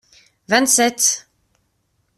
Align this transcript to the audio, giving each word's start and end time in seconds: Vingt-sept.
Vingt-sept. 0.49 1.09